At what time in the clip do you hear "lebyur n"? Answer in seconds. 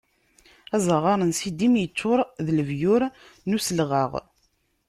2.57-3.55